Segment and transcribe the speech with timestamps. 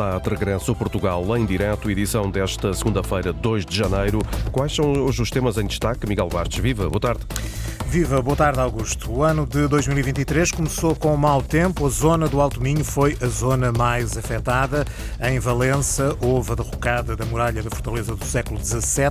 [0.00, 4.18] Está de regresso Portugal em direto, edição desta segunda-feira, 2 de janeiro.
[4.50, 6.08] Quais são hoje os temas em destaque?
[6.08, 7.20] Miguel Bastos, viva, boa tarde.
[7.90, 9.10] Viva, boa tarde, Augusto.
[9.10, 11.84] O ano de 2023 começou com mau tempo.
[11.84, 14.84] A zona do Alto Minho foi a zona mais afetada.
[15.20, 19.10] Em Valença, houve a derrocada da muralha da Fortaleza do século XVII.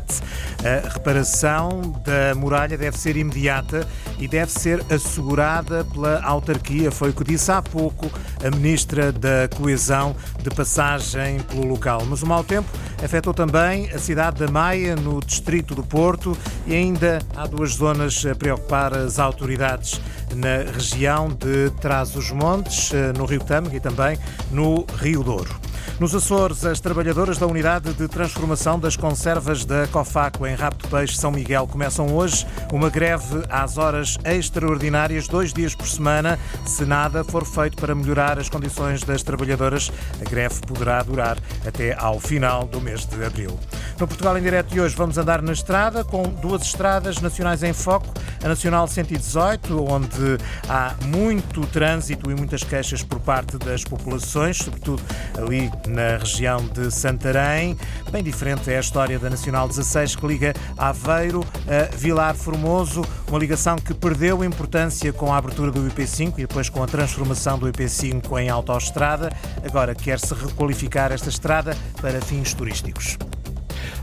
[0.63, 3.85] A reparação da muralha deve ser imediata
[4.17, 6.89] e deve ser assegurada pela autarquia.
[6.89, 8.09] Foi o que disse há pouco
[8.41, 12.05] a Ministra da Coesão, de passagem pelo local.
[12.05, 12.69] Mas o mau tempo
[13.03, 18.23] afetou também a cidade da Maia, no distrito do Porto, e ainda há duas zonas
[18.37, 19.99] preocupadas para as autoridades
[20.35, 24.17] na região de Trás-os-Montes, eh, no Rio Tâmega e também
[24.51, 25.68] no Rio Douro.
[25.97, 31.15] Nos Açores, as trabalhadoras da Unidade de Transformação das Conservas da Cofaco em Rapto Peixe
[31.15, 36.37] São Miguel começam hoje uma greve às horas extraordinárias, dois dias por semana.
[36.65, 39.91] Se nada for feito para melhorar as condições das trabalhadoras,
[40.21, 43.57] a greve poderá durar até ao final do mês de abril.
[43.99, 47.73] No Portugal em Direto de hoje vamos andar na estrada com duas estradas nacionais em
[47.73, 48.07] foco.
[48.41, 50.37] A Nacional 118, onde
[50.69, 55.03] há muito trânsito e muitas queixas por parte das populações, sobretudo
[55.37, 57.77] ali na região de Santarém.
[58.11, 63.39] Bem diferente é a história da Nacional 16 que liga Aveiro a Vilar Formoso, uma
[63.39, 67.67] ligação que perdeu importância com a abertura do IP5 e depois com a transformação do
[67.71, 69.31] IP5 em autoestrada.
[69.63, 73.17] Agora quer-se requalificar esta estrada para fins turísticos.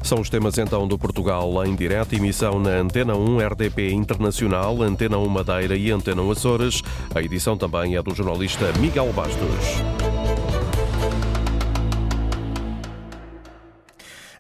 [0.03, 5.19] São os temas então do Portugal em direto, emissão na Antena 1 RDP Internacional, Antena
[5.19, 6.83] 1 Madeira e Antena 1 Açores.
[7.13, 10.06] A edição também é do jornalista Miguel Bastos.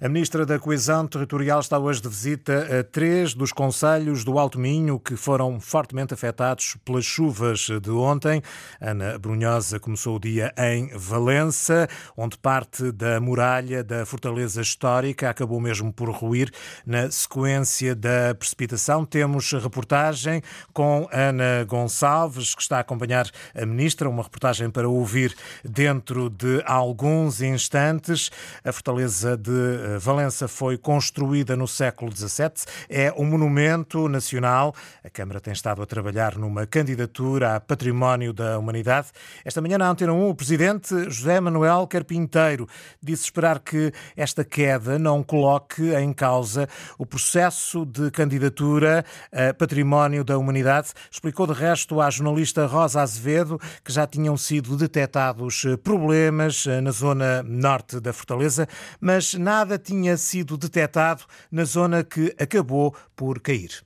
[0.06, 4.56] A Ministra da Coesão Territorial está hoje de visita a três dos conselhos do Alto
[4.56, 8.40] Minho que foram fortemente afetados pelas chuvas de ontem.
[8.80, 15.60] Ana Brunhosa começou o dia em Valença, onde parte da muralha da fortaleza histórica acabou
[15.60, 16.52] mesmo por ruir
[16.86, 19.04] na sequência da precipitação.
[19.04, 20.40] Temos reportagem
[20.72, 26.62] com Ana Gonçalves, que está a acompanhar a Ministra, uma reportagem para ouvir dentro de
[26.64, 28.30] alguns instantes.
[28.64, 32.50] A fortaleza de Valença foi construída no século XVII,
[32.88, 34.74] é um monumento nacional.
[35.04, 39.08] A Câmara tem estado a trabalhar numa candidatura a Património da Humanidade.
[39.44, 42.68] Esta manhã na Antena 1, o Presidente José Manuel Carpinteiro
[43.02, 46.68] disse esperar que esta queda não coloque em causa
[46.98, 50.88] o processo de candidatura a Património da Humanidade.
[51.10, 57.42] Explicou de resto à jornalista Rosa Azevedo que já tinham sido detectados problemas na zona
[57.42, 58.68] norte da Fortaleza,
[59.00, 63.82] mas nada tinha sido detectado na zona que acabou por cair.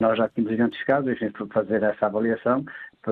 [0.00, 2.64] Nós já tínhamos identificado, a gente foi fazer essa avaliação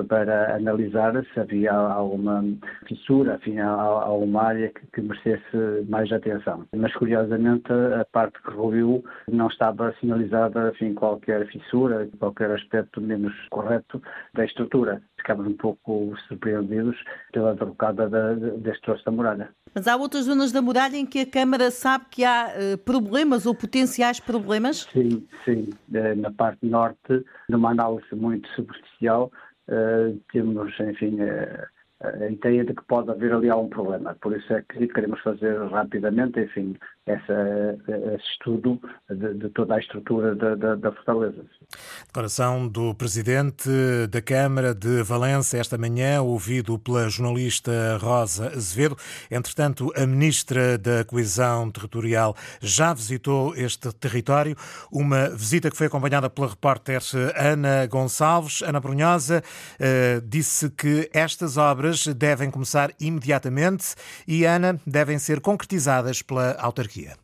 [0.07, 2.43] para analisar se havia alguma
[2.87, 6.65] fissura, enfim, alguma área que, que merecesse mais atenção.
[6.75, 13.33] Mas, curiosamente, a parte que ruiu não estava sinalizada, enfim, qualquer fissura, qualquer aspecto menos
[13.49, 14.01] correto
[14.33, 15.01] da estrutura.
[15.17, 16.97] Ficámos um pouco surpreendidos
[17.31, 18.09] pela derrocada
[18.57, 19.49] deste troço da muralha.
[19.73, 23.45] Mas há outras zonas da muralha em que a Câmara sabe que há uh, problemas
[23.45, 24.87] ou potenciais problemas?
[24.91, 25.69] Sim, sim.
[25.93, 29.31] Eh, na parte norte, numa análise muito superficial,
[30.31, 31.65] temos, enfim, uh,
[32.01, 34.15] a ideia de que pode haver ali algum problema.
[34.15, 36.75] Por isso é que queremos fazer rapidamente, enfim,
[37.05, 37.79] essa,
[38.13, 38.79] esse estudo
[39.09, 41.43] de, de toda a estrutura da, da, da, Fortaleza.
[42.05, 43.69] Declaração do Presidente
[44.09, 48.95] da Câmara de Valença esta manhã, ouvido pela jornalista Rosa Azevedo.
[49.31, 54.55] Entretanto, a Ministra da Coesão Territorial já visitou este território,
[54.91, 57.01] uma visita que foi acompanhada pela repórter
[57.35, 58.61] Ana Gonçalves.
[58.61, 59.41] Ana Brunhosa
[59.79, 63.95] eh, disse que estas obras devem começar imediatamente
[64.27, 67.15] e, Ana, devem ser concretizadas pela autarquia autarquia.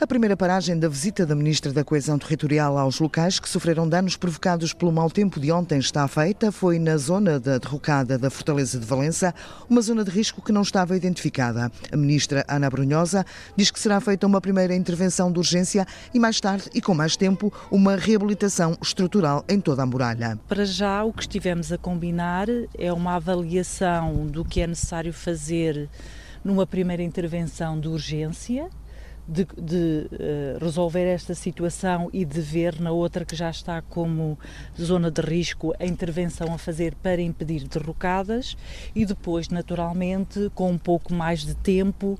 [0.00, 4.16] A primeira paragem da visita da Ministra da Coesão Territorial aos locais que sofreram danos
[4.16, 6.50] provocados pelo mau tempo de ontem está feita.
[6.50, 9.32] Foi na zona da derrocada da Fortaleza de Valença,
[9.70, 11.70] uma zona de risco que não estava identificada.
[11.92, 13.24] A Ministra Ana Brunhosa
[13.56, 17.16] diz que será feita uma primeira intervenção de urgência e mais tarde, e com mais
[17.16, 20.36] tempo, uma reabilitação estrutural em toda a muralha.
[20.48, 25.88] Para já, o que estivemos a combinar é uma avaliação do que é necessário fazer
[26.44, 28.68] numa primeira intervenção de urgência
[29.26, 34.38] de, de uh, resolver esta situação e de ver na outra que já está como
[34.80, 38.56] zona de risco a intervenção a fazer para impedir derrocadas
[38.94, 42.18] e depois, naturalmente, com um pouco mais de tempo,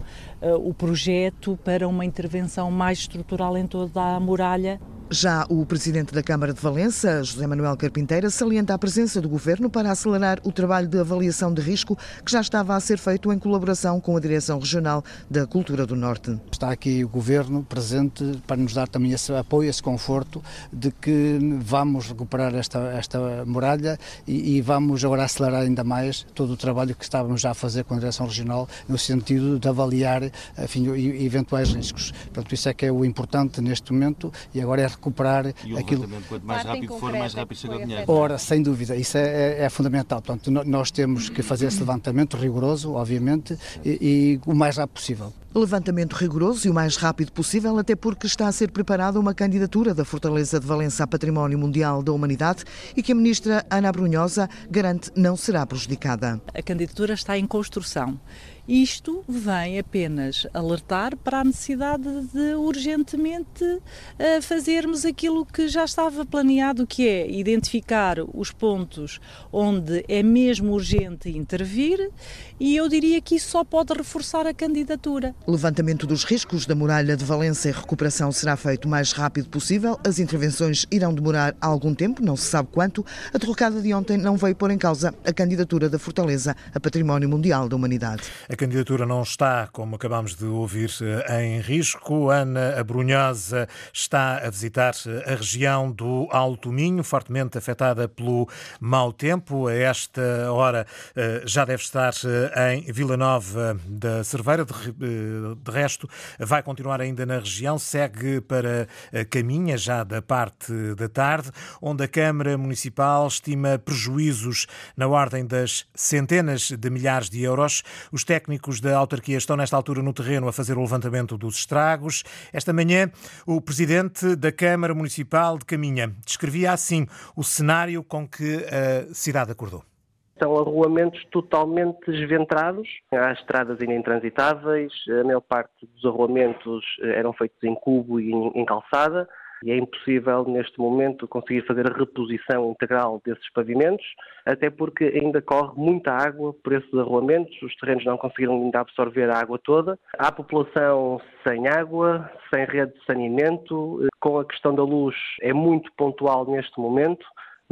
[0.60, 4.80] o projeto para uma intervenção mais estrutural em toda a muralha
[5.10, 9.68] Já o presidente da Câmara de Valença, José Manuel Carpinteira, salienta a presença do governo
[9.68, 13.38] para acelerar o trabalho de avaliação de risco que já estava a ser feito em
[13.38, 16.40] colaboração com a Direção Regional da Cultura do Norte.
[16.50, 20.42] Está aqui o governo presente para nos dar também esse apoio, esse conforto
[20.72, 26.54] de que vamos recuperar esta, esta muralha e, e vamos agora acelerar ainda mais todo
[26.54, 30.22] o trabalho que estávamos já a fazer com a Direção Regional no sentido de avaliar
[30.58, 30.88] enfim,
[31.24, 32.12] eventuais riscos.
[32.12, 36.08] Portanto, isso é que é o importante neste momento e agora é recuperar e aquilo.
[36.28, 38.04] Quanto mais rápido for, mais rápido chega o dinheiro.
[38.06, 40.20] Ora, sem dúvida, isso é, é, é, fundamental.
[40.20, 45.32] Portanto, nós temos que fazer esse levantamento rigoroso, obviamente, e, e o mais rápido possível.
[45.54, 49.94] Levantamento rigoroso e o mais rápido possível, até porque está a ser preparada uma candidatura
[49.94, 52.64] da Fortaleza de Valença a Património Mundial da Humanidade
[52.96, 56.42] e que a ministra Ana Brunhosa garante não será prejudicada.
[56.52, 58.18] A candidatura está em construção.
[58.66, 66.24] Isto vem apenas alertar para a necessidade de urgentemente uh, fazermos aquilo que já estava
[66.24, 69.20] planeado, que é identificar os pontos
[69.52, 72.10] onde é mesmo urgente intervir,
[72.58, 75.34] e eu diria que isso só pode reforçar a candidatura.
[75.46, 79.46] O levantamento dos riscos da muralha de Valença e recuperação será feito o mais rápido
[79.50, 80.00] possível.
[80.02, 83.04] As intervenções irão demorar algum tempo, não se sabe quanto.
[83.30, 87.28] A derrocada de ontem não veio pôr em causa a candidatura da Fortaleza a Património
[87.28, 88.22] Mundial da Humanidade.
[88.48, 90.90] A candidatura não está, como acabamos de ouvir,
[91.38, 92.30] em risco.
[92.30, 94.94] Ana Abrunhosa está a visitar
[95.26, 98.48] a região do Alto Minho, fortemente afetada pelo
[98.80, 99.66] mau tempo.
[99.66, 104.64] A esta hora eh, já deve estar eh, em Vila Nova da Cerveira.
[104.64, 105.33] De
[105.66, 106.08] resto,
[106.38, 108.88] vai continuar ainda na região, segue para
[109.30, 111.50] Caminha, já da parte da tarde,
[111.80, 114.66] onde a Câmara Municipal estima prejuízos
[114.96, 117.82] na ordem das centenas de milhares de euros.
[118.12, 122.22] Os técnicos da autarquia estão nesta altura no terreno a fazer o levantamento dos estragos.
[122.52, 123.10] Esta manhã,
[123.46, 129.52] o presidente da Câmara Municipal de Caminha descrevia assim o cenário com que a cidade
[129.52, 129.93] acordou.
[130.42, 137.74] São arruamentos totalmente desventrados, há estradas intransitáveis, a maior parte dos arruamentos eram feitos em
[137.74, 139.28] cubo e em calçada,
[139.64, 144.04] e é impossível neste momento conseguir fazer a reposição integral desses pavimentos,
[144.44, 149.30] até porque ainda corre muita água por esses arruamentos, os terrenos não conseguiram ainda absorver
[149.30, 149.98] a água toda.
[150.18, 155.90] Há população sem água, sem rede de saneamento, com a questão da luz é muito
[155.96, 157.24] pontual neste momento,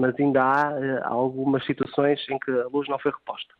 [0.02, 3.54] mas ainda há eh, algumas situações em que a luz não foi reposta.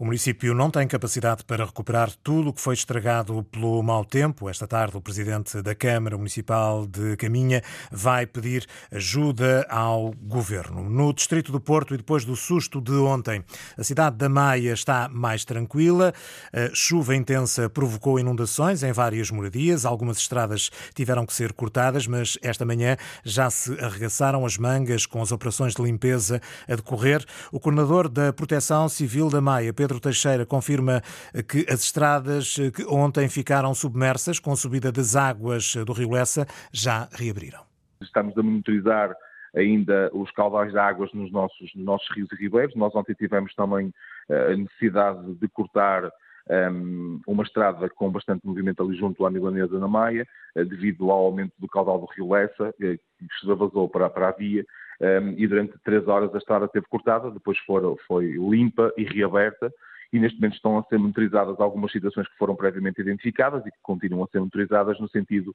[0.00, 4.48] O município não tem capacidade para recuperar tudo o que foi estragado pelo mau tempo.
[4.48, 7.62] Esta tarde, o presidente da Câmara Municipal de Caminha
[7.92, 10.88] vai pedir ajuda ao governo.
[10.88, 13.44] No distrito do Porto, e depois do susto de ontem,
[13.76, 16.14] a cidade da Maia está mais tranquila.
[16.50, 19.84] A chuva intensa provocou inundações em várias moradias.
[19.84, 25.20] Algumas estradas tiveram que ser cortadas, mas esta manhã já se arregaçaram as mangas com
[25.20, 27.22] as operações de limpeza a decorrer.
[27.52, 31.00] O coordenador da Proteção Civil da Maia, Pedro Teixeira confirma
[31.48, 36.46] que as estradas que ontem ficaram submersas com a subida das águas do Rio Lessa
[36.72, 37.60] já reabriram.
[38.02, 39.14] Estamos a monitorizar
[39.54, 42.74] ainda os caudais de águas nos nossos, nos nossos rios e ribeiros.
[42.74, 43.92] Nós ontem tivemos também
[44.28, 46.10] eh, a necessidade de cortar um,
[46.48, 51.26] ehm, uma estrada com bastante movimento ali junto à Milanesa na Maia, eh, devido ao
[51.26, 53.46] aumento do caudal do Rio Lessa, eh, que se
[53.92, 54.64] para, para a via
[55.00, 57.58] um, e durante três horas a estrada esteve cortada, depois
[58.06, 59.72] foi limpa e reaberta
[60.12, 63.78] e neste momento estão a ser monitorizadas algumas situações que foram previamente identificadas e que
[63.82, 65.54] continuam a ser monitorizadas no sentido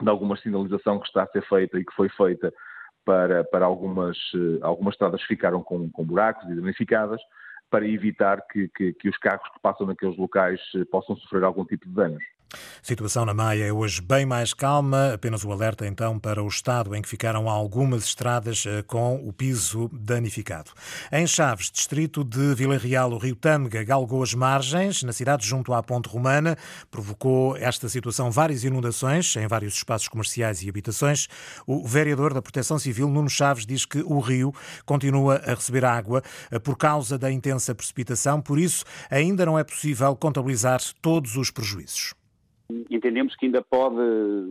[0.00, 2.52] de alguma sinalização que está a ser feita e que foi feita
[3.04, 7.20] para, para algumas, eh, algumas estradas que ficaram com, com buracos e danificadas,
[7.70, 11.64] para evitar que, que, que os carros que passam naqueles locais eh, possam sofrer algum
[11.64, 12.22] tipo de danos.
[12.82, 16.94] Situação na Maia é hoje bem mais calma, apenas o alerta então para o estado
[16.94, 20.70] em que ficaram algumas estradas eh, com o piso danificado.
[21.12, 25.72] Em Chaves, distrito de Vila Real, o rio Tâmega galgou as margens na cidade junto
[25.72, 26.56] à Ponte Romana,
[26.90, 31.28] provocou esta situação várias inundações em vários espaços comerciais e habitações.
[31.66, 34.52] O vereador da Proteção Civil, Nuno Chaves, diz que o rio
[34.84, 39.62] continua a receber água eh, por causa da intensa precipitação, por isso ainda não é
[39.62, 42.19] possível contabilizar todos os prejuízos.
[42.88, 43.96] Entendemos que ainda pode,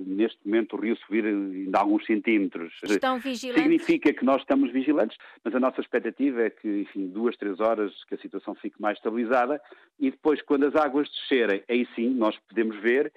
[0.06, 2.74] neste momento, o rio subir ainda alguns centímetros.
[2.84, 3.64] Estão vigilantes?
[3.64, 7.92] Significa que nós estamos vigilantes, mas a nossa expectativa é que, enfim, duas, três horas
[8.06, 9.62] que a situação fique mais estabilizada
[10.00, 13.12] e depois, quando as águas descerem, aí sim nós podemos ver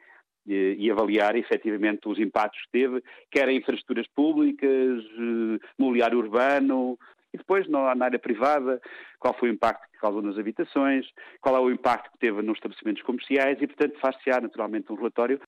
[0.47, 6.99] e, e avaliar efetivamente os impactos que teve, quer em infraestruturas públicas, eh, mobiliário urbano,
[7.33, 8.81] e depois, na, área privada,
[9.19, 11.07] qual foi o impacto que causou nas habitações,
[11.41, 15.41] qual é o impacto que teve nos estabelecimentos comerciais e, portanto, faz-se-á naturalmente um relatório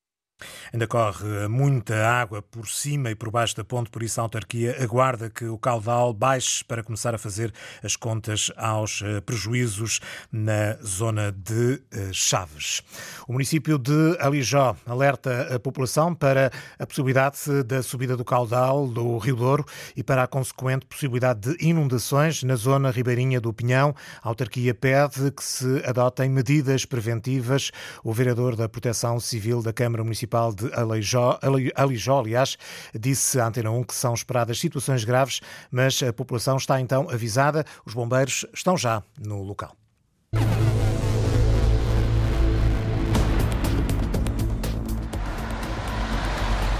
[0.72, 4.76] Ainda corre muita água por cima e por baixo da ponte, por isso a autarquia
[4.82, 10.00] aguarda que o caudal baixe para começar a fazer as contas aos eh, prejuízos
[10.32, 12.82] na zona de eh, Chaves.
[13.28, 19.16] O município de Alijó alerta a população para a possibilidade da subida do caudal do
[19.18, 19.64] Rio Douro
[19.96, 23.94] e para a consequente possibilidade de inundações na zona ribeirinha do Pinhão.
[24.22, 27.70] A autarquia pede que se adotem medidas preventivas.
[28.02, 30.23] O vereador da Proteção Civil da Câmara Municipal
[30.54, 31.38] de Alijó,
[31.74, 32.56] Alijó aliás,
[32.94, 35.40] disse à Antena 1 que são esperadas situações graves,
[35.70, 37.64] mas a população está então avisada.
[37.84, 39.76] Os bombeiros estão já no local.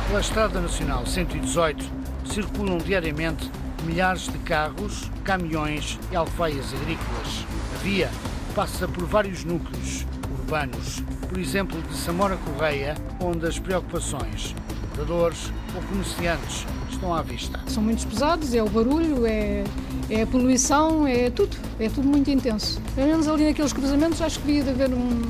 [0.09, 1.85] Pela Estrada Nacional 118
[2.27, 3.51] circulam diariamente
[3.85, 7.45] milhares de carros, caminhões e alfaias agrícolas.
[7.75, 8.11] A via
[8.55, 10.07] passa por vários núcleos
[10.45, 14.55] urbanos, por exemplo de Samora Correia, onde as preocupações
[14.91, 17.59] moradores ou comerciantes estão à vista.
[17.67, 19.65] São muito pesados, é o barulho, é,
[20.11, 22.81] é a poluição, é tudo, é tudo muito intenso.
[22.95, 25.23] Pelo menos ali naqueles cruzamentos acho que devia haver um,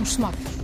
[0.00, 0.59] uns semáforos.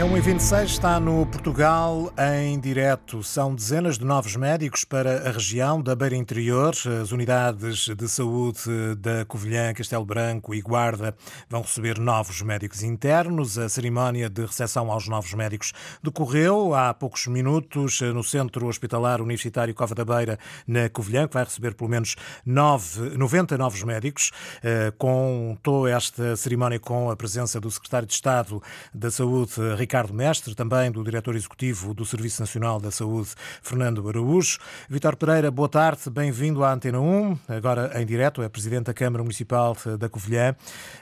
[0.00, 3.22] É um evento 26 está no Portugal em direto.
[3.22, 6.72] São dezenas de novos médicos para a região da Beira Interior.
[7.02, 11.14] As unidades de saúde da Covilhã, Castelo Branco e Guarda
[11.50, 13.58] vão receber novos médicos internos.
[13.58, 19.74] A cerimónia de recepção aos novos médicos decorreu há poucos minutos no Centro Hospitalar Universitário
[19.74, 22.16] Cova da Beira, na Covilhã, que vai receber pelo menos
[22.46, 24.30] 9, 90 novos médicos.
[24.62, 28.62] Eh, contou esta cerimónia com a presença do Secretário de Estado
[28.94, 33.30] da Saúde, Ricardo Ricardo Mestre, também do Diretor Executivo do Serviço Nacional da Saúde,
[33.60, 34.60] Fernando Araújo.
[34.88, 39.24] Vitor Pereira, boa tarde, bem-vindo à Antena 1, agora em direto, é Presidente da Câmara
[39.24, 40.54] Municipal da Covilhã.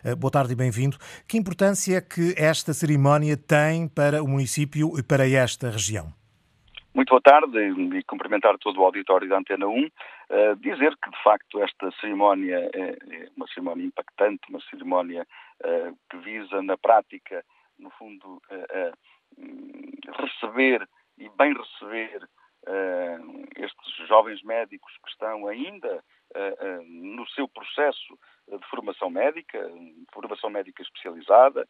[0.02, 0.96] Eh, boa tarde e bem-vindo.
[1.28, 6.06] Que importância que esta cerimónia tem para o município e para esta região?
[6.94, 7.58] Muito boa tarde
[7.94, 9.70] e cumprimentar todo o auditório da Antena 1.
[9.70, 9.90] Uh,
[10.30, 15.26] eh, dizer que, de facto, esta cerimónia é, é uma cerimónia impactante, uma cerimónia
[15.62, 17.44] uh, que visa, na prática,
[17.78, 18.40] no fundo,
[20.18, 22.28] receber e bem receber
[23.56, 26.04] estes jovens médicos que estão ainda
[26.86, 28.18] no seu processo
[28.48, 29.58] de formação médica,
[30.12, 31.68] formação médica especializada,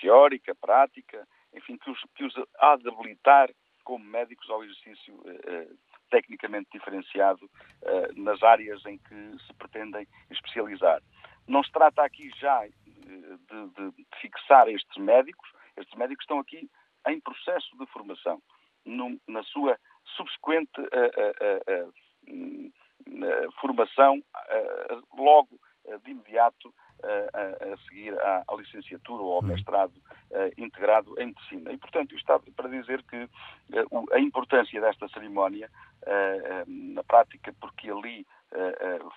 [0.00, 3.50] teórica, prática, enfim, que os, que os há de habilitar
[3.84, 5.22] como médicos ao exercício
[6.10, 7.50] tecnicamente diferenciado
[8.16, 11.02] nas áreas em que se pretendem especializar.
[11.46, 12.66] Não se trata aqui já
[13.08, 15.48] de, de, fixar estes médicos.
[15.76, 16.68] Estes médicos estão aqui
[17.06, 18.42] em processo de formação,
[19.26, 19.78] na sua
[20.16, 21.92] subsequente uh, uh,
[22.28, 24.22] uh, formação,
[25.16, 25.58] logo
[26.04, 29.48] de imediato a, seguir à, à, licenciatura ou ao uhum.
[29.48, 29.94] mestrado
[30.58, 31.72] integrado em medicina.
[31.72, 33.28] E, portanto, isto está para dizer que
[34.12, 35.70] a importância desta cerimónia,
[36.66, 38.26] na prática, porque ali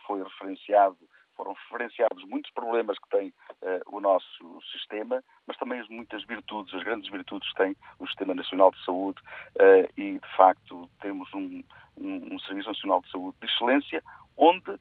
[0.07, 0.97] foi referenciado
[1.41, 6.73] foram referenciados muitos problemas que tem uh, o nosso sistema, mas também as muitas virtudes,
[6.75, 9.19] as grandes virtudes que tem o Sistema Nacional de Saúde
[9.55, 11.63] uh, e, de facto, temos um,
[11.97, 14.03] um, um, Serviço Nacional de Saúde de excelência,
[14.37, 14.79] onde uh,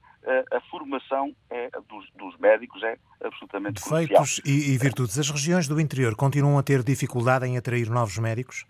[0.52, 5.18] a formação é, dos, dos, médicos é absolutamente Defeitos e, e virtudes.
[5.18, 8.66] As regiões do interior continuam a ter dificuldade em atrair novos médicos?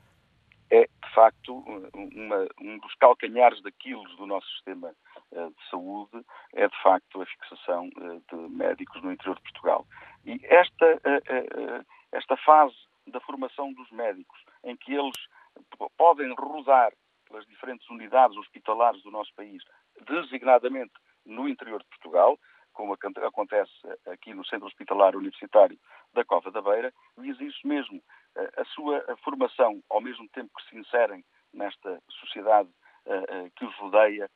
[0.70, 1.52] É, de facto,
[1.92, 4.92] uma, um dos calcanhares daquilo do nosso sistema
[5.32, 9.86] de saúde é, de facto, a fixação eh, de médicos no interior de Portugal.
[10.24, 15.16] E esta, eh, esta fase da formação dos médicos, em que eles
[15.96, 16.92] podem rodar
[17.28, 19.62] pelas diferentes unidades hospitalares do nosso país,
[20.06, 20.92] designadamente
[21.24, 22.38] no interior de Portugal,
[22.72, 23.72] como acontece
[24.06, 25.78] aqui no Centro Hospitalar Universitário
[26.12, 28.02] da Cova da Beira, visa isso mesmo,
[28.56, 32.70] a sua formação, ao mesmo tempo que se inserem nesta sociedade
[33.56, 34.30] que os rodeia,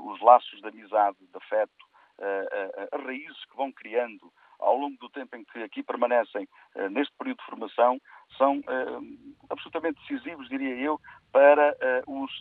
[0.00, 1.84] os laços de amizade, de afeto,
[2.18, 6.48] uh, as raízes que vão criando ao longo do tempo em que aqui permanecem
[6.90, 8.00] neste período de formação
[8.36, 8.60] são
[9.48, 11.76] absolutamente decisivos, diria eu, para
[12.08, 12.32] os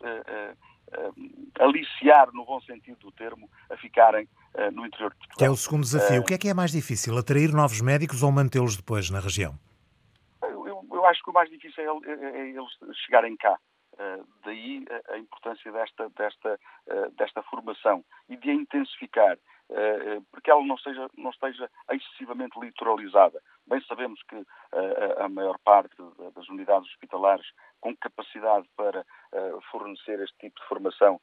[1.59, 4.27] aliciar, no bom sentido do termo, a ficarem
[4.73, 5.37] no interior de Portugal.
[5.37, 6.21] Que é o segundo desafio.
[6.21, 9.53] o que é que é mais difícil, atrair novos médicos ou mantê-los depois na região?
[10.41, 12.71] Eu, eu, eu, acho que o mais difícil é, é, é eles
[13.05, 13.59] chegarem cá.
[13.99, 19.37] Eh, daí a importância desta, desta, eh, desta formação e de a intensificar.
[20.31, 23.43] porque ela não, seja, não esteja excessivamente litoralizada.
[23.65, 24.45] Bem sabemos que
[25.19, 25.93] a maior parte
[26.33, 27.45] das unidades hospitalares
[27.81, 29.05] com capacidade para
[29.69, 31.19] fornecer este tipo de formação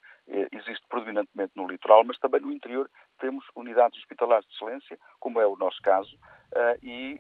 [0.53, 5.47] existe predominantemente no litoral, mas também no interior temos unidades hospitalares de excelência, como é
[5.47, 6.15] o nosso caso,
[6.83, 7.19] e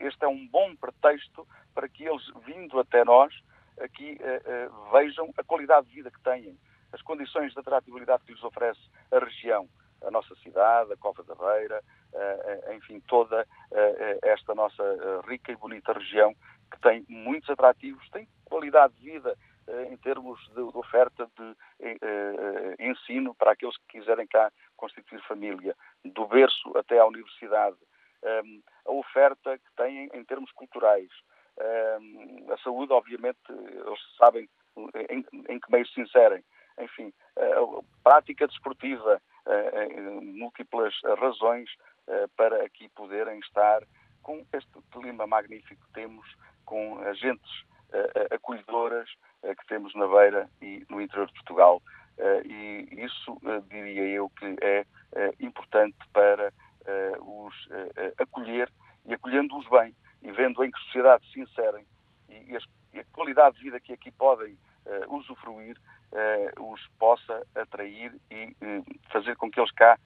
[0.00, 3.32] este é um bom pretexto para que eles, vindo até nós,
[3.80, 4.18] aqui
[4.92, 6.58] vejam a qualidade de vida que têm,
[6.92, 8.80] as condições de atratividade que lhes oferece
[9.10, 9.68] a região,
[10.02, 11.82] a nossa cidade, a Cova da Beira,
[12.74, 13.46] enfim, toda
[14.22, 14.82] esta nossa
[15.26, 16.34] rica e bonita região
[16.70, 19.36] que tem muitos atrativos, tem qualidade de vida
[19.90, 21.56] em termos de, oferta de
[22.78, 27.76] ensino para aqueles que quiserem cá constituir família, do berço até à universidade,
[28.86, 31.10] a oferta que têm em termos culturais,
[32.52, 34.48] a saúde, obviamente, eles sabem
[35.10, 36.42] em, em que meio se inserem,
[36.80, 39.20] enfim, a prática desportiva,
[40.22, 41.68] múltiplas razões
[42.36, 43.82] para aqui poderem estar
[44.22, 46.26] com este clima magnífico que temos,
[46.64, 47.64] com agentes
[48.30, 49.08] acolhedoras
[49.42, 51.82] que temos na Beira e no interior de Portugal.
[52.44, 53.38] E isso,
[53.68, 54.84] diria eu, que é
[55.40, 56.52] importante para
[57.20, 57.68] os
[58.18, 58.70] acolher
[59.06, 61.84] e acolhendo-os bem e vendo em que sociedade se inserem
[62.28, 64.56] e, a qualidade de vida que aqui podem
[65.08, 65.76] usufruir,
[66.58, 68.56] os possa atrair e
[69.12, 69.98] fazer com que eles cá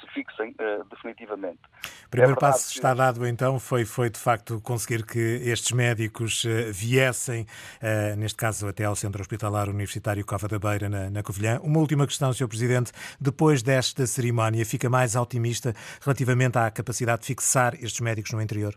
[0.00, 1.60] se fixem uh, definitivamente.
[2.06, 6.44] O primeiro é passo está dado então, foi, foi de facto conseguir que estes médicos
[6.44, 11.22] uh, viessem, uh, neste caso até ao Centro Hospitalar Universitário Cova da Beira, na, na
[11.22, 11.60] Covilhã.
[11.62, 12.48] Uma última questão, Sr.
[12.48, 12.92] Presidente.
[13.20, 18.74] Depois desta cerimónia, fica mais otimista relativamente à capacidade de fixar estes médicos no interior?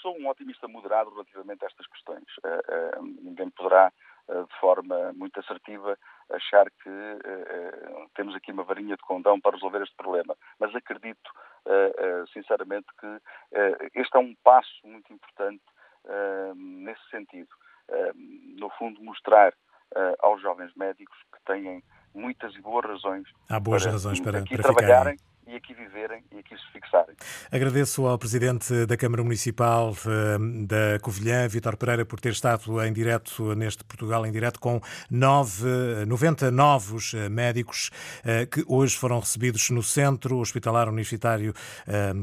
[0.00, 2.24] Sou um otimista moderado relativamente a estas questões.
[3.22, 3.92] ninguém poderá
[4.28, 5.98] de forma muito assertiva
[6.30, 10.36] achar que uh, temos aqui uma varinha de condão para resolver este problema.
[10.58, 11.30] Mas acredito,
[11.66, 13.20] uh, uh, sinceramente, que
[13.94, 15.62] este é um passo muito importante
[16.54, 17.50] nesse sentido.
[18.58, 19.52] no fundo, mostrar
[20.20, 21.82] aos jovens médicos que têm
[22.14, 23.28] muitas e boas razões.
[23.50, 25.18] Há boas para, razões para, aqui para trabalharem.
[25.18, 27.16] Ficarem e aqui viverem e aqui se fixarem.
[27.50, 32.92] Agradeço ao Presidente da Câmara Municipal eh, da Covilhã, Vítor Pereira, por ter estado em
[32.92, 34.80] direto neste Portugal em direto com
[35.10, 35.66] nove,
[36.06, 37.90] 90 novos eh, médicos
[38.24, 41.52] eh, que hoje foram recebidos no Centro Hospitalar Universitário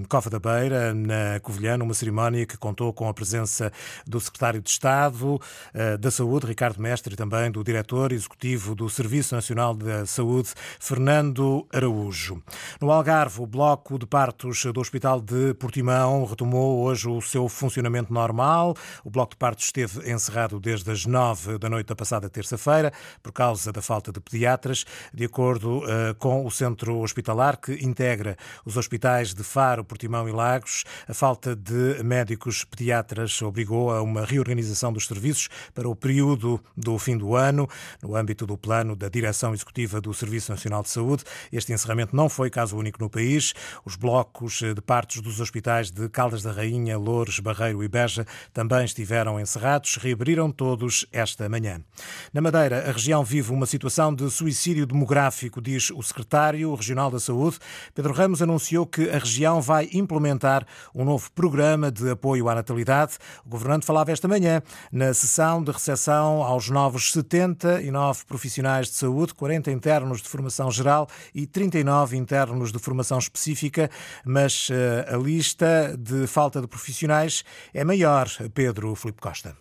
[0.07, 3.71] Cova da Beira, na Covilhã, numa cerimónia que contou com a presença
[4.05, 5.39] do Secretário de Estado
[5.99, 11.67] da Saúde, Ricardo Mestre, e também do Diretor Executivo do Serviço Nacional da Saúde, Fernando
[11.73, 12.41] Araújo.
[12.79, 17.49] No Algarve, Algarve, o bloco de partos do Hospital de Portimão retomou hoje o seu
[17.49, 18.75] funcionamento normal.
[19.03, 23.31] O bloco de partos esteve encerrado desde as nove da noite da passada terça-feira por
[23.31, 28.77] causa da falta de pediatras, de acordo uh, com o centro hospitalar que integra os
[28.77, 30.83] hospitais de Faro, Portimão e Lagos.
[31.07, 36.99] A falta de médicos pediatras obrigou a uma reorganização dos serviços para o período do
[36.99, 37.67] fim do ano,
[38.03, 41.23] no âmbito do plano da Direção Executiva do Serviço Nacional de Saúde.
[41.51, 43.53] Este encerramento não foi caso único no no país.
[43.85, 48.83] Os blocos de partos dos hospitais de Caldas da Rainha, Loures, Barreiro e Beja também
[48.83, 49.95] estiveram encerrados.
[49.95, 51.81] Reabriram todos esta manhã.
[52.33, 57.19] Na Madeira, a região vive uma situação de suicídio demográfico, diz o secretário regional da
[57.19, 57.57] Saúde.
[57.95, 63.17] Pedro Ramos anunciou que a região vai implementar um novo programa de apoio à natalidade.
[63.45, 69.33] O governante falava esta manhã na sessão de recepção aos novos 79 profissionais de saúde,
[69.33, 73.89] 40 internos de formação geral e 39 internos de formação específica,
[74.25, 78.29] mas eh, a lista de falta de profissionais é maior.
[78.53, 79.57] Pedro Filipe Costa.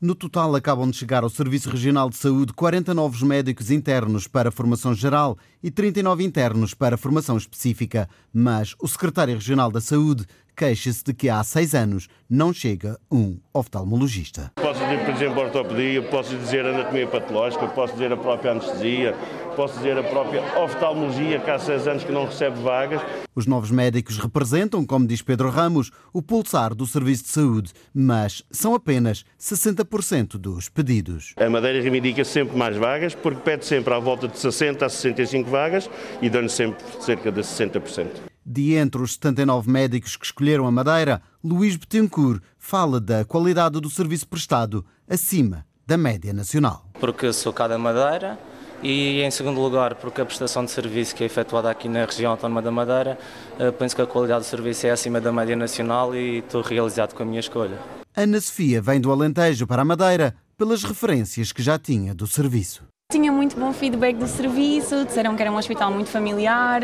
[0.00, 4.50] No total, acabam de chegar ao Serviço Regional de Saúde 40 novos médicos internos para
[4.50, 8.08] formação geral e 39 internos para formação específica.
[8.32, 10.24] Mas o Secretário Regional da Saúde
[10.56, 14.52] queixa-se de que há seis anos não chega um oftalmologista.
[14.54, 19.14] Posso dizer, por exemplo, ortopedia, posso dizer anatomia patológica, posso dizer a própria anestesia,
[19.56, 23.00] posso dizer a própria oftalmologia, que há seis anos que não recebe vagas.
[23.34, 28.42] Os novos médicos representam, como diz Pedro Ramos, o pulsar do serviço de saúde, mas
[28.50, 31.34] são apenas 60% dos pedidos.
[31.36, 35.50] A Madeira reivindica sempre mais vagas, porque pede sempre à volta de 60 a 65
[35.50, 35.90] vagas
[36.22, 38.29] e dão-lhe sempre cerca de 60%.
[38.52, 43.88] De entre os 79 médicos que escolheram a Madeira, Luís Betancourt fala da qualidade do
[43.88, 46.84] serviço prestado acima da média nacional.
[46.98, 48.36] Porque sou cá da Madeira
[48.82, 52.32] e, em segundo lugar, porque a prestação de serviço que é efetuada aqui na região
[52.32, 53.16] autónoma da Madeira,
[53.56, 57.14] eh, penso que a qualidade do serviço é acima da média nacional e estou realizado
[57.14, 57.78] com a minha escolha.
[58.16, 62.82] Ana Sofia vem do Alentejo para a Madeira pelas referências que já tinha do serviço.
[63.10, 66.80] Tinha muito bom feedback do serviço, disseram que era um hospital muito familiar,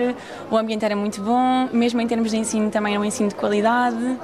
[0.51, 3.37] o ambiente era muito bom, mesmo em termos de ensino também era um ensino de
[3.37, 4.19] qualidade.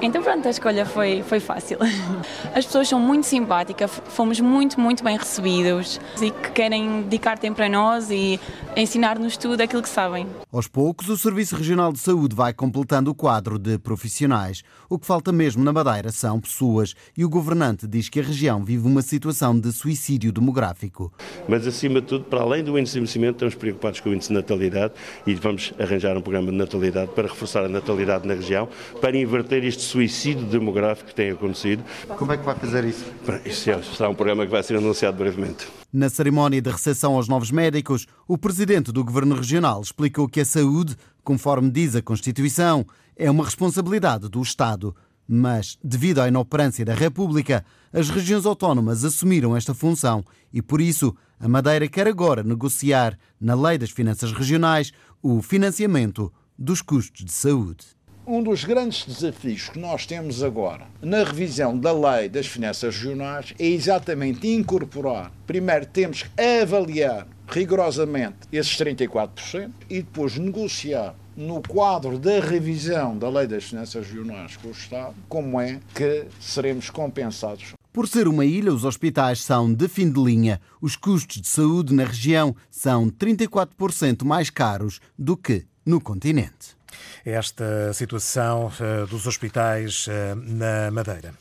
[0.00, 1.78] Então pronto, a escolha foi, foi fácil.
[2.54, 7.56] As pessoas são muito simpáticas, fomos muito, muito bem recebidos e que querem dedicar tempo
[7.56, 8.38] para nós e
[8.76, 10.26] ensinar-nos tudo aquilo que sabem.
[10.52, 14.62] Aos poucos, o Serviço Regional de Saúde vai completando o quadro de profissionais.
[14.88, 18.64] O que falta mesmo na Madeira são pessoas e o governante diz que a região
[18.64, 21.12] vive uma situação de suicídio demográfico.
[21.48, 24.28] Mas, acima de tudo, para além do índice de envelhecimento, estamos preocupados com o índice
[24.28, 24.94] de natalidade
[25.26, 28.68] e vamos arranjar um programa de natalidade para reforçar a natalidade na região,
[29.00, 31.82] para inverter este suicídio demográfico que tem acontecido.
[32.18, 33.04] Como é que vai fazer isso?
[33.44, 35.66] Isso é, será um programa que vai ser anunciado brevemente.
[35.92, 40.44] Na cerimónia de recepção aos novos médicos, o presidente do Governo Regional explicou que a
[40.44, 44.94] saúde, conforme diz a Constituição, é uma responsabilidade do Estado.
[45.26, 51.14] Mas, devido à inoperância da República, as regiões autónomas assumiram esta função e, por isso,
[51.40, 57.32] a Madeira quer agora negociar, na Lei das Finanças Regionais, o financiamento dos custos de
[57.32, 57.97] saúde
[58.28, 63.54] um dos grandes desafios que nós temos agora na revisão da lei das finanças regionais
[63.58, 65.32] é exatamente incorporar.
[65.46, 73.30] Primeiro temos que avaliar rigorosamente esses 34% e depois negociar no quadro da revisão da
[73.30, 77.72] lei das finanças regionais com o Estado como é que seremos compensados.
[77.90, 80.60] Por ser uma ilha, os hospitais são de fim de linha.
[80.82, 86.77] Os custos de saúde na região são 34% mais caros do que no continente
[87.24, 91.34] esta situação eh, dos hospitais eh, na Madeira.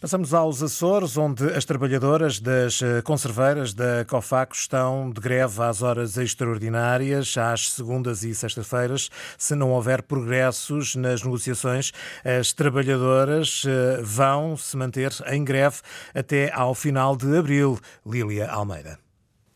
[0.00, 5.82] Passamos aos Açores, onde as trabalhadoras das eh, conserveiras da COFACO estão de greve às
[5.82, 9.10] horas extraordinárias, às segundas e sextas-feiras.
[9.36, 11.92] Se não houver progressos nas negociações,
[12.24, 13.64] as trabalhadoras
[14.02, 15.78] vão se manter em greve
[16.14, 17.78] até ao final de abril.
[18.06, 19.07] Lília Almeida.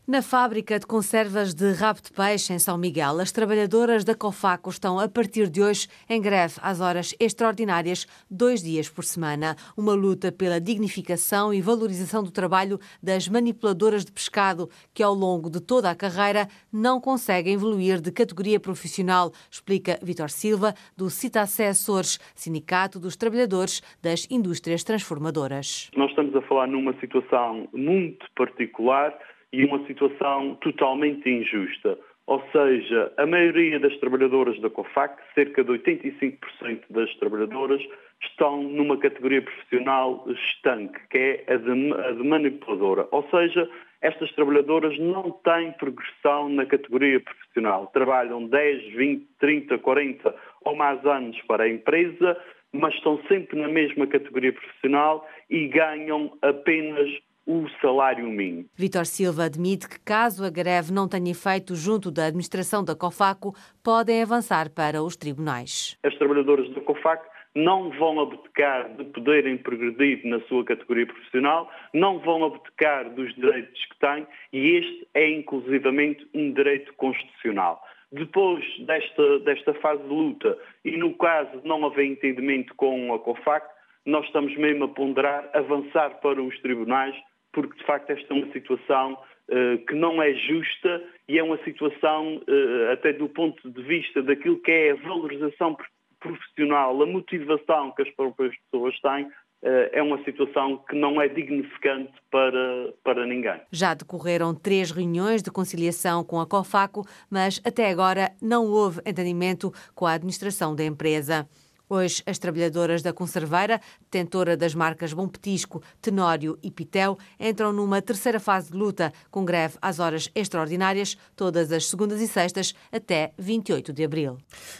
[0.05, 4.69] Na fábrica de conservas de rabo de peixe em São Miguel, as trabalhadoras da Cofaco
[4.69, 9.55] estão a partir de hoje em greve às horas extraordinárias, dois dias por semana.
[9.77, 15.49] Uma luta pela dignificação e valorização do trabalho das manipuladoras de pescado, que ao longo
[15.49, 21.69] de toda a carreira não conseguem evoluir de categoria profissional, explica Vitor Silva, do Citacé
[21.69, 25.89] Açores, Sindicato dos Trabalhadores das Indústrias Transformadoras.
[25.95, 29.17] Nós estamos a falar numa situação muito particular
[29.53, 31.97] e uma situação totalmente injusta.
[32.25, 37.81] Ou seja, a maioria das trabalhadoras da COFAC, cerca de 85% das trabalhadoras,
[38.21, 43.07] estão numa categoria profissional estanque, que é a de, a de manipuladora.
[43.11, 43.69] Ou seja,
[44.01, 47.87] estas trabalhadoras não têm progressão na categoria profissional.
[47.87, 50.35] Trabalham 10, 20, 30, 40
[50.65, 52.37] ou mais anos para a empresa,
[52.71, 57.09] mas estão sempre na mesma categoria profissional e ganham apenas
[57.45, 58.65] o salário mínimo.
[58.75, 63.53] Vitor Silva admite que, caso a greve não tenha efeito junto da administração da COFACO,
[63.83, 65.97] podem avançar para os tribunais.
[66.03, 67.25] As trabalhadoras da COFACO
[67.55, 73.85] não vão abdicar de poderem progredir na sua categoria profissional, não vão abdicar dos direitos
[73.85, 77.83] que têm e este é inclusivamente um direito constitucional.
[78.11, 83.19] Depois desta, desta fase de luta e no caso de não haver entendimento com a
[83.19, 83.67] COFAC,
[84.05, 87.15] nós estamos mesmo a ponderar avançar para os tribunais
[87.53, 91.57] porque de facto esta é uma situação uh, que não é justa e é uma
[91.63, 95.77] situação, uh, até do ponto de vista daquilo que é a valorização
[96.19, 99.27] profissional, a motivação que as próprias pessoas têm,
[99.65, 103.61] eh, é uma situação que não é dignificante para, para ninguém.
[103.71, 109.71] Já decorreram três reuniões de conciliação com a COFACO, mas até agora não houve entendimento
[109.95, 111.47] com a administração da empresa.
[111.93, 118.01] Hoje, as trabalhadoras da conserveira, detentora das marcas Bom Petisco, Tenório e Pitel, entram numa
[118.01, 123.31] terceira fase de luta, com greve às horas extraordinárias, todas as segundas e sextas, até
[123.37, 124.39] 28 de abril.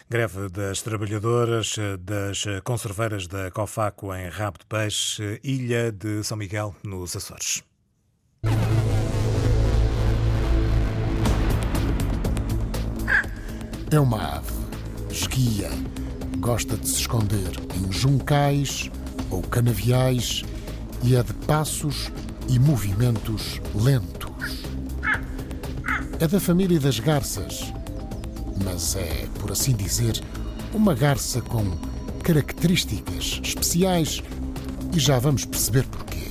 [0.10, 6.76] Greve das trabalhadoras das conserveiras da Cofaco em Rabo de Peixe, Ilha de São Miguel,
[6.84, 7.62] nos Açores.
[13.92, 14.52] É uma ave.
[15.12, 15.70] Esquia
[16.44, 18.92] gosta de se esconder em juncais
[19.30, 20.44] ou canaviais
[21.02, 22.12] e é de passos
[22.50, 24.62] e movimentos lentos.
[26.20, 27.72] É da família das garças,
[28.62, 30.22] mas é, por assim dizer,
[30.74, 31.64] uma garça com
[32.22, 34.22] características especiais
[34.94, 36.30] e já vamos perceber porquê.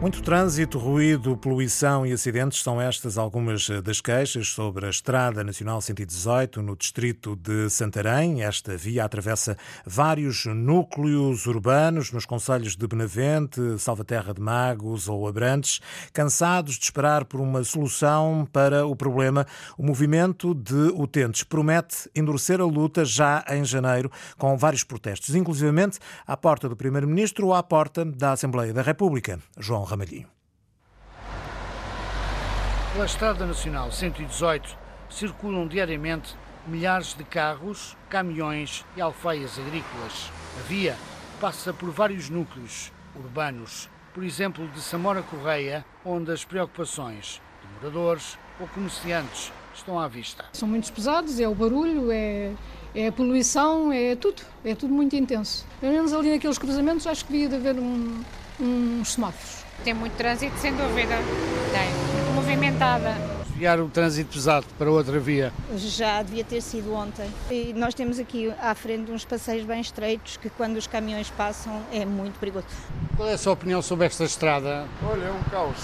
[0.00, 5.78] Muito trânsito, ruído, poluição e acidentes são estas algumas das queixas sobre a Estrada Nacional
[5.78, 8.42] 118 no distrito de Santarém.
[8.42, 15.82] Esta via atravessa vários núcleos urbanos nos concelhos de Benavente, Salvaterra de Magos ou Abrantes.
[16.14, 22.58] Cansados de esperar por uma solução para o problema, o movimento de utentes promete endurecer
[22.58, 27.62] a luta já em janeiro com vários protestos, inclusivamente à porta do Primeiro-Ministro ou à
[27.62, 29.38] porta da Assembleia da República.
[29.58, 30.28] João Ramalhinho.
[32.92, 36.34] Pela Estrada Nacional 118 circulam diariamente
[36.66, 40.30] milhares de carros, caminhões e alfaias agrícolas.
[40.58, 40.96] A via
[41.40, 48.38] passa por vários núcleos urbanos, por exemplo de Samora Correia, onde as preocupações de moradores
[48.60, 50.44] ou comerciantes estão à vista.
[50.52, 52.52] São muito pesados, é o barulho, é,
[52.94, 55.66] é a poluição, é tudo, é tudo muito intenso.
[55.80, 58.22] Pelo menos ali naqueles cruzamentos acho que devia de haver um,
[58.60, 59.64] uns semáforos.
[59.82, 61.16] Tem muito trânsito, sem dúvida.
[61.72, 61.88] Tem.
[62.14, 63.14] Muito movimentada.
[63.46, 65.52] Desviar o trânsito pesado para outra via.
[65.74, 67.30] Já devia ter sido ontem.
[67.50, 71.82] E nós temos aqui à frente uns passeios bem estreitos que quando os caminhões passam
[71.92, 72.66] é muito perigoso.
[73.16, 74.86] Qual é a sua opinião sobre esta estrada?
[75.02, 75.78] Olha, é um caos.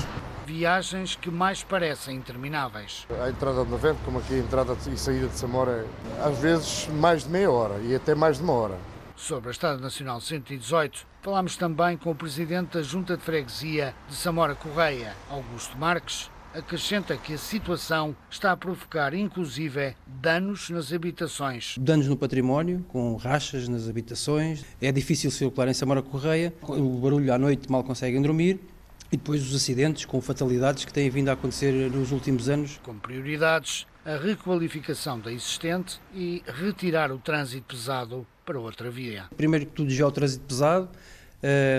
[0.47, 3.07] Viagens que mais parecem intermináveis.
[3.23, 5.87] A entrada de Navente, como aqui a entrada e saída de Samora,
[6.23, 8.79] às vezes mais de meia hora e até mais de uma hora.
[9.17, 14.15] Sobre a Estrada Nacional 118, falámos também com o presidente da Junta de Freguesia de
[14.15, 21.77] Samora Correia, Augusto Marques, acrescenta que a situação está a provocar, inclusive, danos nas habitações.
[21.79, 24.65] Danos no património, com rachas nas habitações.
[24.83, 28.61] É difícil circular em Samora Correia, o barulho à noite mal conseguem dormir.
[29.11, 32.81] E depois os acidentes com fatalidades que têm vindo a acontecer nos últimos anos.
[32.83, 39.25] Com prioridades, a requalificação da existente e retirar o trânsito pesado para outra via.
[39.37, 40.89] Primeiro que tudo já é o trânsito pesado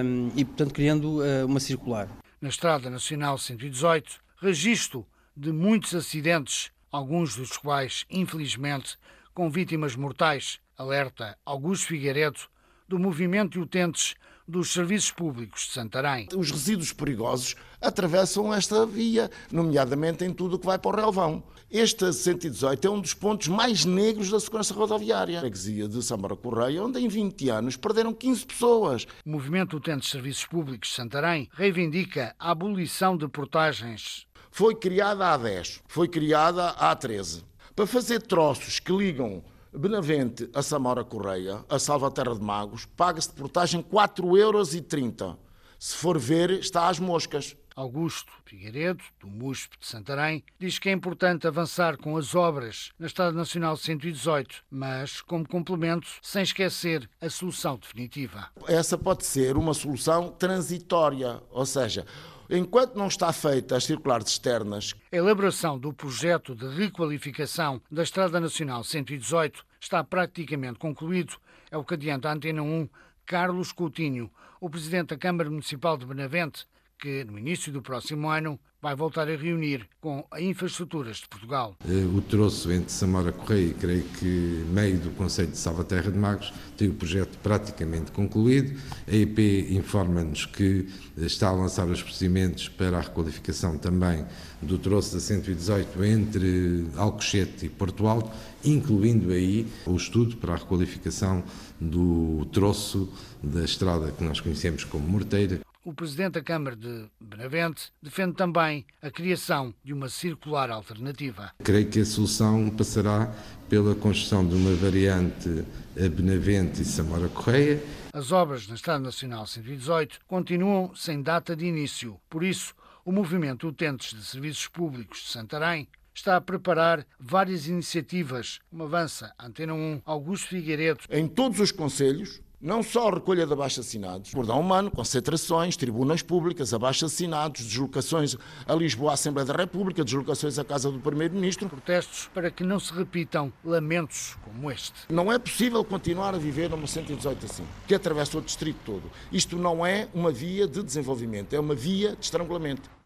[0.04, 2.10] um, e, portanto, criando uh, uma circular.
[2.42, 8.98] Na Estrada Nacional 118, registro de muitos acidentes, alguns dos quais, infelizmente,
[9.34, 12.42] com vítimas mortais, alerta Augusto Figueiredo,
[12.90, 14.16] do movimento de utentes
[14.48, 16.28] dos serviços públicos de Santarém.
[16.36, 21.44] Os resíduos perigosos atravessam esta via, nomeadamente em tudo o que vai para o relvão.
[21.70, 25.40] Este 118 é um dos pontos mais negros da segurança rodoviária.
[25.40, 29.06] A freguesia de Samara Correia, onde em 20 anos perderam 15 pessoas.
[29.26, 34.26] O movimento Utentes de Serviços Públicos de Santarém reivindica a abolição de portagens.
[34.50, 37.44] Foi criada há 10, foi criada há 13.
[37.76, 39.44] Para fazer troços que ligam
[39.78, 45.38] Benavente a Samora Correia, a Salvaterra de Magos, paga-se de portagem 4,30 euros.
[45.78, 47.56] Se for ver, está às moscas.
[47.76, 53.06] Augusto Figueiredo, do MUSP de Santarém, diz que é importante avançar com as obras na
[53.06, 58.48] Estrada Nacional 118, mas como complemento, sem esquecer a solução definitiva.
[58.68, 62.04] Essa pode ser uma solução transitória, ou seja,
[62.50, 64.96] Enquanto não está feita as circulares externas.
[65.12, 71.36] A elaboração do projeto de requalificação da Estrada Nacional 118 está praticamente concluído,
[71.70, 72.88] é o que adianta a Antena 1
[73.26, 74.32] Carlos Coutinho,
[74.62, 76.66] o presidente da Câmara Municipal de Benavente,
[77.00, 81.76] que no início do próximo ano vai voltar a reunir com a Infraestruturas de Portugal.
[81.88, 86.18] Eh, o troço entre Samora Correia e creio que meio do Conselho de Salvaterra de
[86.18, 88.80] Magos tem o projeto praticamente concluído.
[89.08, 89.40] A EP
[89.72, 94.26] informa-nos que está a lançar os procedimentos para a requalificação também
[94.62, 98.32] do troço da 118 entre Alcochete e Porto Alto,
[98.64, 101.44] incluindo aí o estudo para a requalificação
[101.82, 107.94] do troço da estrada que nós conhecemos como Morteira, o presidente da Câmara de Benavente
[108.04, 111.54] defende também a criação de uma circular alternativa.
[111.64, 113.34] Creio que a solução passará
[113.70, 115.64] pela construção de uma variante
[115.96, 117.82] a Benavente e Samora Correia.
[118.12, 122.20] As obras na Estrada Nacional 118 continuam sem data de início.
[122.30, 128.60] Por isso, o movimento Utentes de Serviços Públicos de Santarém está a preparar várias iniciativas,
[128.70, 131.00] como avança Antena 1 Augusto Figueiredo.
[131.10, 136.74] Em todos os conselhos, não só a recolha de abaixo-assinados, cordão humano, concentrações, tribunas públicas,
[136.74, 141.70] abaixo-assinados, deslocações a Lisboa, à Assembleia da República, deslocações à Casa do Primeiro-Ministro.
[141.70, 144.94] Protestos para que não se repitam lamentos como este.
[145.10, 149.04] Não é possível continuar a viver numa 118 assim, que atravessa o distrito todo.
[149.32, 152.97] Isto não é uma via de desenvolvimento, é uma via de estrangulamento.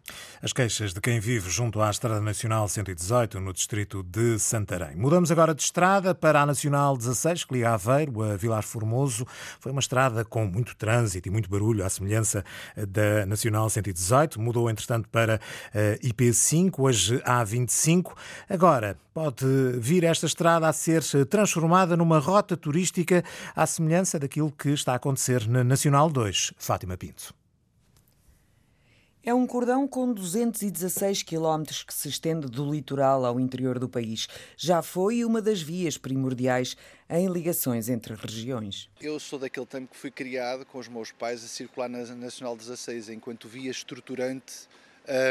[0.41, 4.95] As queixas de quem vive junto à Estrada Nacional 118, no distrito de Santarém.
[4.95, 9.25] Mudamos agora de estrada para a Nacional 16, que liga Aveiro a Vilar Formoso.
[9.59, 12.43] Foi uma estrada com muito trânsito e muito barulho, à semelhança
[12.75, 14.41] da Nacional 118.
[14.41, 15.35] Mudou, entretanto, para
[15.73, 18.13] a IP5, hoje A25.
[18.49, 19.45] Agora, pode
[19.77, 23.23] vir esta estrada a ser transformada numa rota turística
[23.55, 26.53] à semelhança daquilo que está a acontecer na Nacional 2.
[26.57, 27.40] Fátima Pinto.
[29.23, 34.27] É um cordão com 216 quilómetros que se estende do litoral ao interior do país.
[34.57, 36.75] Já foi uma das vias primordiais
[37.07, 38.89] em ligações entre regiões.
[38.99, 42.57] Eu sou daquele tempo que fui criado com os meus pais a circular na Nacional
[42.57, 44.67] 16 enquanto via estruturante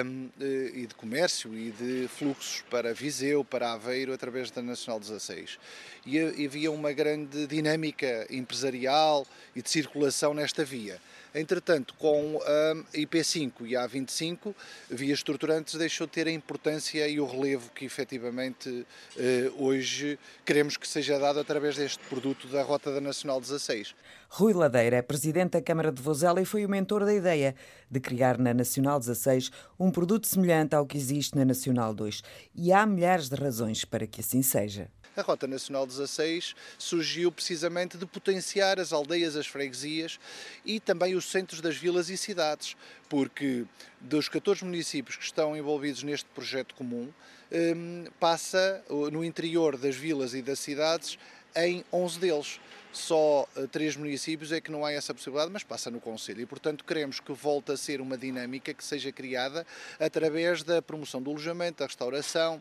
[0.04, 0.28] um,
[0.72, 5.58] e de comércio e de fluxos para Viseu, para Aveiro, através da Nacional 16.
[6.06, 11.00] E havia uma grande dinâmica empresarial e de circulação nesta via.
[11.34, 14.54] Entretanto, com a IP5 e a A25,
[14.90, 20.76] vias estruturantes deixou de ter a importância e o relevo que efetivamente eh, hoje queremos
[20.76, 23.94] que seja dado através deste produto da Rota da Nacional 16.
[24.28, 27.54] Rui Ladeira é presidente da Câmara de Vozela e foi o mentor da ideia
[27.88, 32.22] de criar na Nacional 16 um produto semelhante ao que existe na Nacional 2.
[32.54, 34.88] E há milhares de razões para que assim seja.
[35.16, 40.20] A Rota Nacional 16 surgiu precisamente de potenciar as aldeias, as freguesias
[40.64, 42.76] e também os centros das vilas e cidades,
[43.08, 43.64] porque
[44.00, 47.08] dos 14 municípios que estão envolvidos neste projeto comum,
[47.50, 51.18] hum, passa no interior das vilas e das cidades
[51.56, 52.60] em 11 deles.
[52.92, 56.40] Só eh, três municípios é que não há essa possibilidade, mas passa no Conselho.
[56.40, 59.66] E, portanto, queremos que volte a ser uma dinâmica que seja criada
[59.98, 62.60] através da promoção do alojamento, da restauração,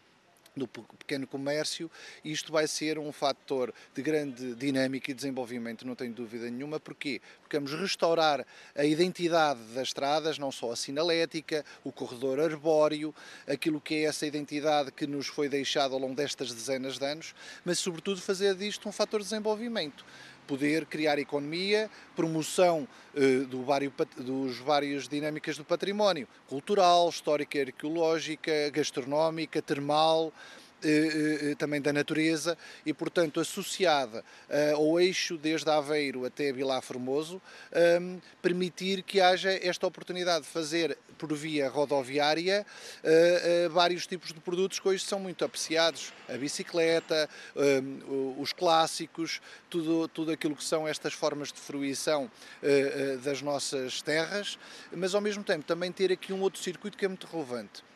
[0.56, 1.90] do pequeno comércio
[2.24, 6.80] isto vai ser um fator de grande dinâmica e desenvolvimento, não tenho dúvida nenhuma.
[6.80, 7.22] Porquê?
[7.42, 13.14] Porque vamos restaurar a identidade das estradas, não só a sinalética, o corredor arbóreo,
[13.48, 17.36] aquilo que é essa identidade que nos foi deixada ao longo destas dezenas de anos,
[17.64, 20.06] mas sobretudo fazer disto um fator de desenvolvimento
[20.50, 23.64] poder criar economia, promoção eh, do
[24.18, 30.34] dos várias dinâmicas do património cultural, histórica, arqueológica, gastronómica, termal,
[31.58, 34.24] também da natureza e, portanto, associada
[34.74, 40.98] ao eixo desde Aveiro até Vilar Formoso, ehm, permitir que haja esta oportunidade de fazer
[41.18, 42.66] por via rodoviária
[43.72, 48.00] vários tipos de produtos que hoje são muito apreciados, a bicicleta, ehm,
[48.38, 52.32] os clássicos, tudo, tudo aquilo que são estas formas de fruição
[53.24, 54.58] das nossas terras,
[54.92, 57.89] mas ao mesmo tempo também ter aqui um outro circuito que é muito relevante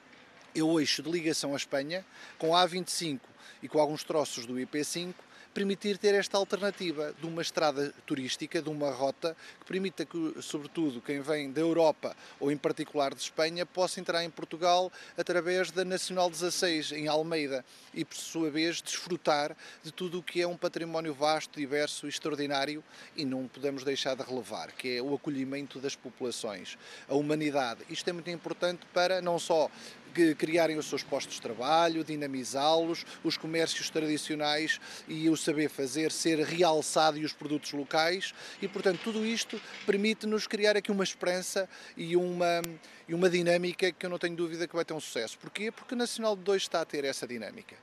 [0.56, 2.06] é o eixo de ligação à Espanha,
[2.38, 3.20] com a A25
[3.62, 5.14] e com alguns troços do IP5,
[5.54, 11.00] permitir ter esta alternativa de uma estrada turística, de uma rota que permita que, sobretudo,
[11.00, 15.86] quem vem da Europa ou em particular de Espanha, possa entrar em Portugal através da
[15.86, 17.64] Nacional 16 em Almeida
[17.94, 22.10] e, por sua vez, desfrutar de tudo o que é um património vasto, diverso e
[22.10, 22.84] extraordinário
[23.16, 27.82] e não podemos deixar de relevar, que é o acolhimento das populações, a humanidade.
[27.90, 29.70] Isto é muito importante para não só
[30.38, 36.40] criarem os seus postos de trabalho, dinamizá-los, os comércios tradicionais e o saber fazer ser
[36.40, 42.16] realçado e os produtos locais e, portanto, tudo isto permite-nos criar aqui uma esperança e
[42.16, 42.62] uma,
[43.08, 45.38] e uma dinâmica que eu não tenho dúvida que vai ter um sucesso.
[45.40, 45.72] Porquê?
[45.72, 47.76] Porque o Nacional de 2 está a ter essa dinâmica.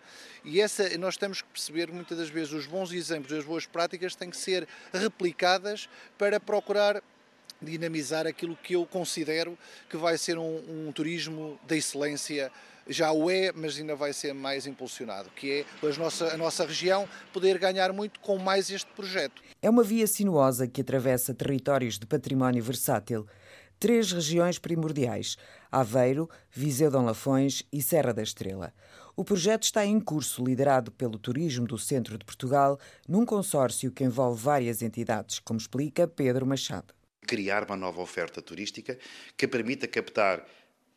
[0.45, 3.67] E essa, nós temos que perceber muitas das vezes os bons exemplos e as boas
[3.67, 7.03] práticas têm que ser replicadas para procurar
[7.63, 9.57] dinamizar aquilo que eu considero
[9.89, 12.51] que vai ser um, um turismo da excelência
[12.89, 17.09] já o é, mas ainda vai ser mais impulsionado, que é nossa, a nossa região
[17.33, 19.41] poder ganhar muito com mais este projeto.
[19.63, 23.27] É uma via sinuosa que atravessa territórios de património versátil.
[23.79, 25.37] Três regiões primordiais:
[25.71, 28.73] Aveiro, Viseu Dom Lafões e Serra da Estrela.
[29.17, 34.05] O projeto está em curso, liderado pelo Turismo do Centro de Portugal, num consórcio que
[34.05, 38.99] envolve várias entidades, como explica Pedro Machado criar uma nova oferta turística
[39.37, 40.47] que permita captar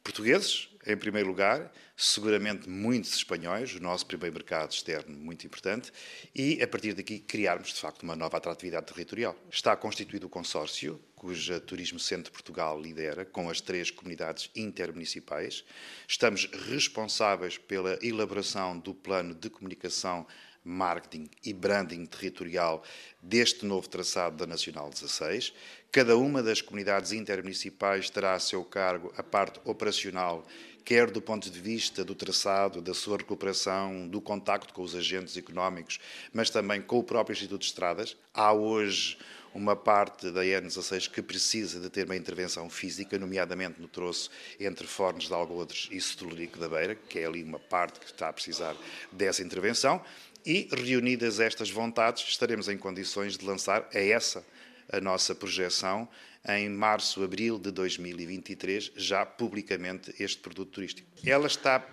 [0.04, 5.94] portugueses, em primeiro lugar, seguramente muitos espanhóis, o nosso primeiro mercado externo muito importante,
[6.36, 9.34] e a partir daqui criarmos de facto uma nova atratividade territorial.
[9.50, 15.64] Está constituído o consórcio, cuja Turismo Centro Portugal lidera, com as três comunidades intermunicipais.
[16.06, 20.28] Estamos responsáveis pela elaboração do plano de comunicação
[20.64, 22.84] marketing e branding territorial
[23.22, 25.54] deste novo traçado da Nacional 16.
[25.92, 30.46] Cada uma das comunidades intermunicipais terá a seu cargo a parte operacional,
[30.84, 35.38] quer do ponto de vista do traçado, da sua recuperação, do contacto com os agentes
[35.38, 36.00] económicos,
[36.34, 38.18] mas também com o próprio Instituto de Estradas.
[38.34, 39.18] Há hoje
[39.54, 44.88] uma parte da N16 que precisa de ter uma intervenção física, nomeadamente no troço entre
[44.88, 48.34] Fornos de Algodres e Setulerico da Beira, que é ali uma parte que está a
[48.34, 48.76] precisar
[49.12, 50.02] dessa intervenção.
[50.46, 54.44] E, reunidas estas vontades, estaremos em condições de lançar a essa
[54.92, 56.08] a nossa projeção
[56.48, 61.08] em março, abril de 2023, já publicamente este produto turístico.
[61.26, 61.88] Ela está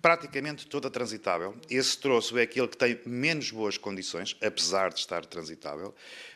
[0.00, 1.56] praticamente toda transitável.
[1.70, 5.94] Esse troço é aquele que tem menos boas condições, apesar de estar transitável,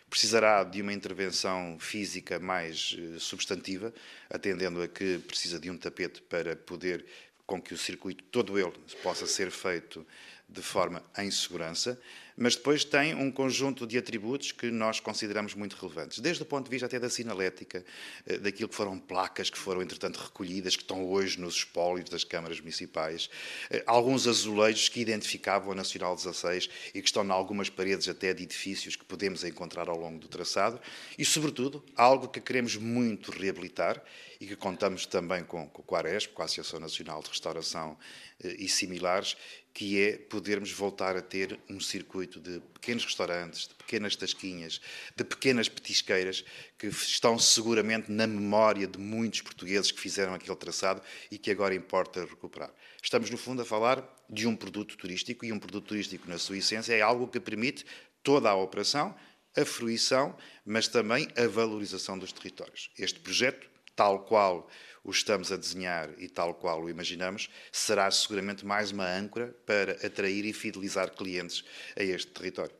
[0.08, 3.92] precisará de uma intervenção física mais eh, substantiva,
[4.30, 7.04] atendendo a que precisa de um tapete para poder
[7.44, 10.06] com que o circuito todo ele possa ser feito
[10.48, 12.00] de forma em segurança,
[12.36, 16.64] mas depois tem um conjunto de atributos que nós consideramos muito relevantes, desde o ponto
[16.66, 17.84] de vista até da sinalética,
[18.26, 22.24] eh, daquilo que foram placas que foram, entretanto, recolhidas, que estão hoje nos espólios das
[22.24, 23.30] câmaras municipais,
[23.70, 28.34] eh, alguns azulejos que identificavam a Nacional 16 e que estão em algumas paredes até
[28.34, 30.78] de edifícios que podemos encontrar ao longo do traçado,
[31.18, 34.02] e, sobretudo, algo que queremos muito reabilitar
[34.38, 37.96] e que contamos também com, com a Aresp, com a Associação Nacional de Restauração
[38.42, 39.36] eh, e similares,
[39.76, 44.80] que é podermos voltar a ter um circuito de pequenos restaurantes, de pequenas tasquinhas,
[45.14, 46.42] de pequenas petisqueiras
[46.78, 51.74] que estão seguramente na memória de muitos portugueses que fizeram aquele traçado e que agora
[51.74, 52.72] importa recuperar.
[53.02, 56.56] Estamos, no fundo, a falar de um produto turístico e um produto turístico, na sua
[56.56, 57.84] essência, é algo que permite
[58.22, 59.14] toda a operação,
[59.54, 62.90] a fruição, mas também a valorização dos territórios.
[62.98, 64.70] Este projeto, tal qual
[65.06, 69.92] o estamos a desenhar e tal qual o imaginamos, será seguramente mais uma âncora para
[70.04, 71.64] atrair e fidelizar clientes
[71.96, 72.74] a este território.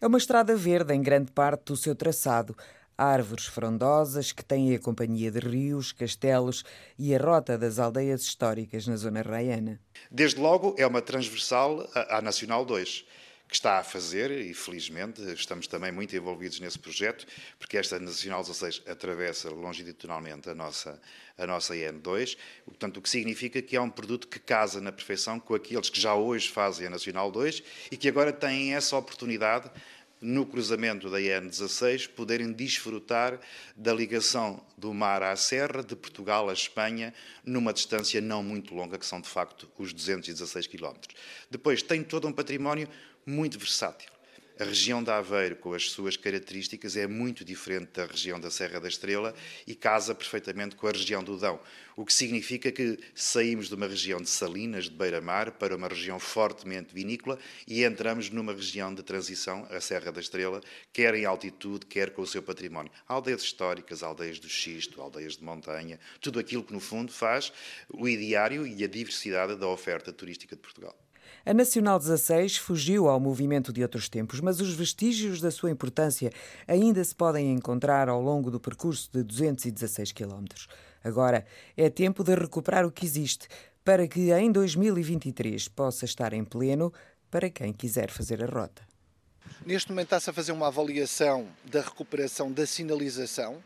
[0.00, 2.56] É uma estrada verde em grande parte do seu traçado.
[2.96, 6.64] Árvores frondosas que têm a companhia de rios, castelos
[6.98, 9.80] e a rota das aldeias históricas na zona raiana.
[10.10, 13.06] Desde logo é uma transversal à Nacional 2
[13.48, 17.26] que está a fazer, e felizmente estamos também muito envolvidos nesse projeto,
[17.58, 21.00] porque esta Nacional 16 atravessa longitudinalmente a nossa,
[21.36, 22.36] a nossa IN2,
[22.66, 25.98] portanto, o que significa que é um produto que casa na perfeição com aqueles que
[25.98, 29.70] já hoje fazem a Nacional 2 e que agora têm essa oportunidade
[30.20, 33.38] no cruzamento da IN16, poderem desfrutar
[33.76, 38.98] da ligação do mar à serra, de Portugal à Espanha, numa distância não muito longa,
[38.98, 40.94] que são de facto os 216 km.
[41.50, 42.88] Depois tem todo um património
[43.28, 44.10] muito versátil.
[44.58, 48.80] A região de Aveiro, com as suas características, é muito diferente da região da Serra
[48.80, 49.32] da Estrela
[49.66, 51.60] e casa perfeitamente com a região do Dão,
[51.94, 56.18] o que significa que saímos de uma região de salinas, de beira-mar, para uma região
[56.18, 60.60] fortemente vinícola e entramos numa região de transição, a Serra da Estrela,
[60.92, 62.90] quer em altitude, quer com o seu património.
[63.06, 67.52] Aldeias históricas, aldeias do xisto, aldeias de montanha, tudo aquilo que, no fundo, faz
[67.88, 70.98] o ideário e a diversidade da oferta turística de Portugal.
[71.48, 76.30] A Nacional 16 fugiu ao movimento de outros tempos, mas os vestígios da sua importância
[76.66, 80.44] ainda se podem encontrar ao longo do percurso de 216 km.
[81.02, 83.48] Agora é tempo de recuperar o que existe,
[83.82, 86.92] para que em 2023 possa estar em pleno
[87.30, 88.82] para quem quiser fazer a rota.
[89.64, 93.56] Neste momento está-se a fazer uma avaliação da recuperação da sinalização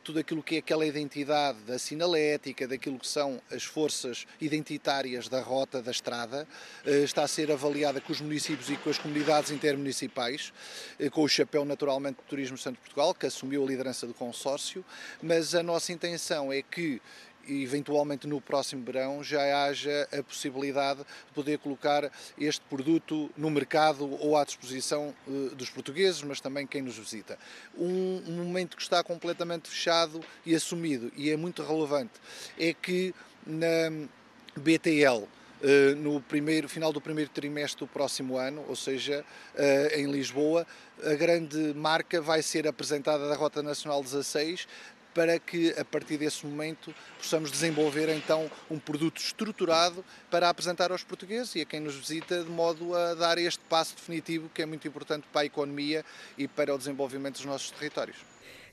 [0.00, 5.40] tudo aquilo que é aquela identidade da sinalética, daquilo que são as forças identitárias da
[5.40, 6.46] rota da estrada,
[6.84, 10.52] eh, está a ser avaliada com os municípios e com as comunidades intermunicipais,
[10.98, 14.84] eh, com o chapéu naturalmente do Turismo Santo Portugal, que assumiu a liderança do consórcio,
[15.22, 17.00] mas a nossa intenção é que
[17.46, 23.50] e eventualmente no próximo verão já haja a possibilidade de poder colocar este produto no
[23.50, 27.38] mercado ou à disposição uh, dos portugueses, mas também quem nos visita.
[27.76, 32.12] Um, momento que está completamente fechado e assumido e é muito relevante
[32.58, 33.14] é que
[33.46, 34.08] na
[34.56, 35.26] BTL
[35.62, 39.24] Uh, no primeiro, final do primeiro trimestre do próximo ano, ou seja,
[39.54, 40.66] uh, em Lisboa,
[41.04, 44.66] a grande marca vai ser apresentada da Rota Nacional 16,
[45.14, 51.04] para que a partir desse momento possamos desenvolver então um produto estruturado para apresentar aos
[51.04, 54.66] portugueses e a quem nos visita de modo a dar este passo definitivo que é
[54.66, 56.04] muito importante para a economia
[56.36, 58.16] e para o desenvolvimento dos nossos territórios.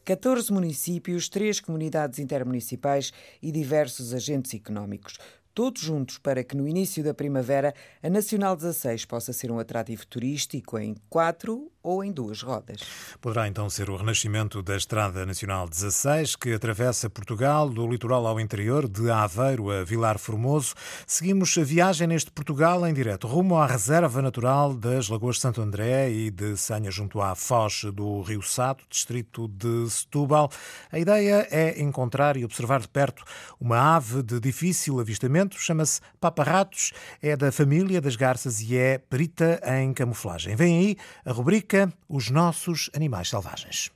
[0.06, 3.12] 14 municípios, três comunidades intermunicipais
[3.42, 5.18] e diversos agentes económicos
[5.60, 10.08] todos juntos para que no início da primavera a Nacional 16 possa ser um atrativo
[10.08, 12.82] turístico em quatro ou em duas rodas.
[13.22, 18.40] Poderá então ser o renascimento da Estrada Nacional 16, que atravessa Portugal do litoral ao
[18.40, 20.76] interior, de Aveiro a Vilar Formoso.
[21.08, 26.12] Seguimos a viagem neste Portugal em direto, rumo à Reserva Natural das Lagoas Santo André
[26.12, 30.50] e de Sanha, junto à foz do Rio Sato, distrito de Setúbal.
[30.92, 33.24] A ideia é encontrar e observar de perto
[33.60, 36.92] uma ave de difícil avistamento, chama-se Paparratos,
[37.22, 40.56] é da família das garças e é perita em camuflagem.
[40.56, 43.92] Vem aí a rubrica os nossos animais selvagens.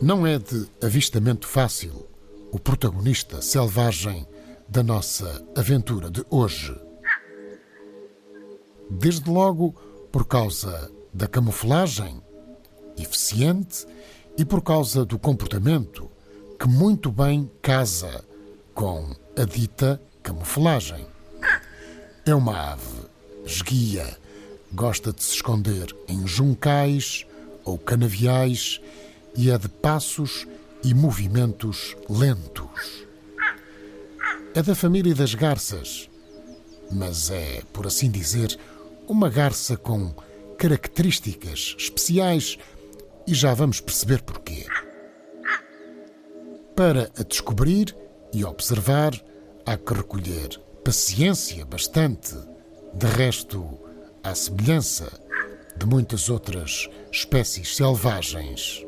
[0.00, 2.06] Não é de avistamento fácil
[2.52, 4.26] o protagonista selvagem
[4.68, 6.72] da nossa aventura de hoje.
[8.88, 9.72] Desde logo
[10.12, 12.22] por causa da camuflagem
[12.96, 13.84] eficiente
[14.36, 16.08] e por causa do comportamento
[16.56, 18.24] que muito bem casa
[18.72, 21.04] com a dita camuflagem.
[22.24, 23.08] É uma ave
[23.44, 24.16] esguia,
[24.72, 27.26] gosta de se esconder em juncais
[27.64, 28.80] ou canaviais
[29.36, 30.46] e é de passos
[30.84, 33.04] e movimentos lentos.
[34.54, 36.08] É da família das garças,
[36.92, 38.56] mas é, por assim dizer,
[39.08, 40.14] uma garça com
[40.58, 42.58] características especiais
[43.26, 44.66] e já vamos perceber porquê.
[46.74, 47.96] Para a descobrir
[48.32, 49.12] e observar,
[49.64, 52.34] há que recolher paciência bastante.
[52.92, 53.78] De resto,
[54.22, 55.08] à semelhança
[55.76, 58.84] de muitas outras espécies selvagens.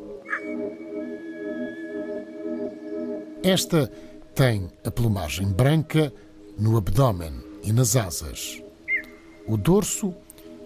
[3.44, 3.86] Esta
[4.34, 6.12] tem a plumagem branca
[6.58, 8.62] no abdômen e nas asas.
[9.46, 10.14] O dorso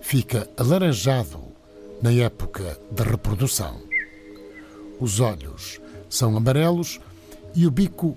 [0.04, 1.40] fica alaranjado
[2.02, 3.80] na época da reprodução.
[5.00, 5.80] Os olhos
[6.10, 7.00] são amarelos
[7.54, 8.16] e o bico,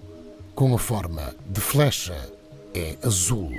[0.54, 2.30] com a forma de flecha,
[2.74, 3.50] é azul.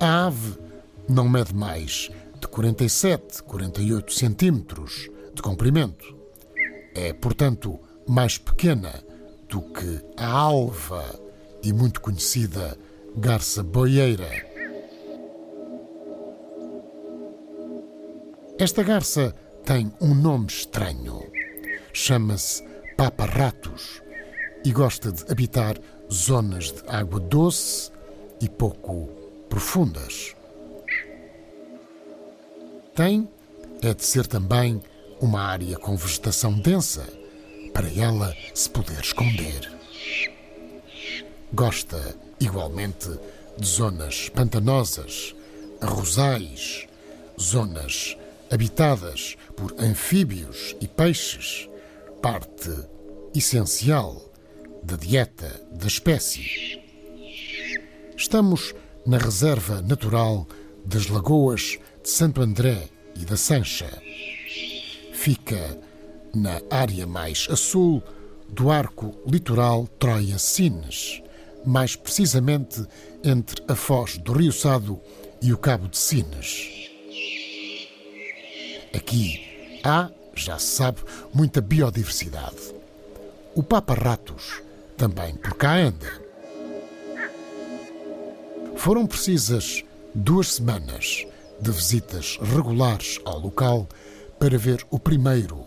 [0.00, 0.58] A ave
[1.08, 2.10] não mede mais
[2.40, 6.12] de 47, 48 centímetros de comprimento.
[6.92, 8.92] É, portanto, mais pequena
[9.48, 11.04] do que a alva
[11.62, 12.76] e muito conhecida
[13.16, 14.51] garça boieira.
[18.62, 19.34] Esta garça
[19.64, 21.28] tem um nome estranho.
[21.92, 22.62] Chama-se
[22.96, 24.00] papa-ratos
[24.64, 25.76] e gosta de habitar
[26.08, 27.90] zonas de água doce
[28.40, 29.08] e pouco
[29.48, 30.36] profundas.
[32.94, 33.28] Tem
[33.82, 34.80] é de ser também
[35.20, 37.04] uma área com vegetação densa
[37.74, 39.72] para ela se poder esconder.
[41.52, 43.10] Gosta, igualmente,
[43.58, 45.34] de zonas pantanosas,
[45.80, 46.86] arrozais,
[47.40, 48.16] zonas
[48.52, 51.68] habitadas por anfíbios e peixes,
[52.20, 52.70] parte
[53.34, 54.30] essencial
[54.82, 56.78] da dieta da espécie.
[58.14, 58.74] Estamos
[59.06, 60.46] na reserva natural
[60.84, 63.90] das lagoas de Santo André e da Sancha.
[65.14, 65.78] Fica
[66.34, 68.02] na área mais a sul
[68.48, 71.22] do arco litoral Troia-Sines,
[71.64, 72.86] mais precisamente
[73.24, 75.00] entre a foz do Rio Sado
[75.40, 76.81] e o Cabo de Sines.
[78.94, 80.98] Aqui há, já se sabe,
[81.32, 82.74] muita biodiversidade.
[83.54, 84.62] O Papa-Ratos
[84.96, 86.20] também por cá anda.
[88.76, 89.84] Foram precisas
[90.14, 91.26] duas semanas
[91.60, 93.88] de visitas regulares ao local
[94.38, 95.64] para ver o primeiro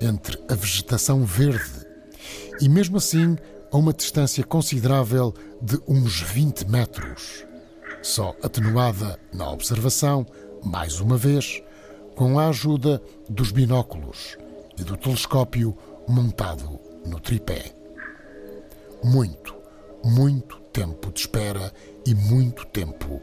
[0.00, 1.86] entre a vegetação verde
[2.60, 3.36] e, mesmo assim,
[3.70, 7.44] a uma distância considerável de uns 20 metros,
[8.02, 10.26] só atenuada na observação,
[10.62, 11.62] mais uma vez,
[12.14, 14.36] com a ajuda dos binóculos
[14.78, 15.76] e do telescópio
[16.08, 17.74] montado no tripé.
[19.02, 19.54] Muito,
[20.04, 21.72] muito tempo de espera
[22.06, 23.20] e muito tempo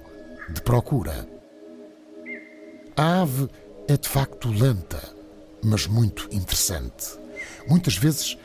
[0.54, 1.28] de procura.
[2.96, 3.50] A ave
[3.88, 5.02] é de facto lenta,
[5.64, 7.20] mas muito interessante.
[7.68, 8.38] Muitas vezes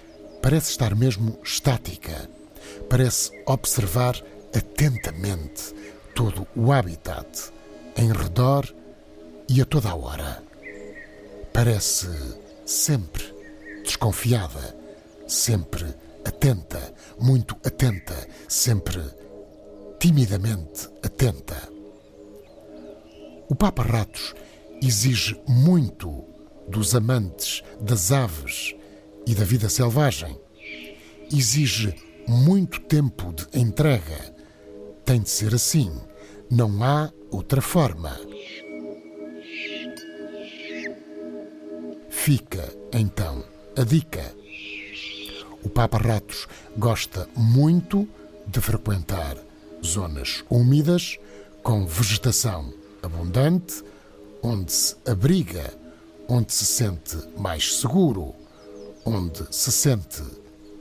[0.43, 2.31] parece estar mesmo estática.
[2.89, 4.21] Parece observar
[4.55, 5.75] atentamente
[6.15, 7.53] todo o habitat,
[7.97, 8.73] em redor
[9.49, 10.43] e a toda a hora.
[11.53, 12.09] Parece
[12.65, 13.25] sempre
[13.85, 14.77] desconfiada,
[15.27, 15.87] sempre
[16.25, 19.03] atenta, muito atenta, sempre
[19.99, 21.57] timidamente atenta.
[23.49, 24.35] O Papa Ratos
[24.83, 26.25] exige muito
[26.69, 28.75] dos amantes das aves
[29.27, 30.39] e da vida selvagem.
[31.33, 31.95] Exige
[32.27, 34.35] muito tempo de entrega.
[35.05, 35.93] Tem de ser assim.
[36.51, 38.19] Não há outra forma.
[42.27, 43.45] Fica, então,
[43.77, 44.35] a dica.
[45.63, 48.09] O Papa Ratos gosta muito
[48.49, 49.37] de frequentar
[49.81, 51.21] zonas úmidas,
[51.63, 53.81] com vegetação abundante,
[54.43, 55.73] onde se abriga,
[56.29, 58.35] onde se sente mais seguro,
[59.05, 60.25] onde se sente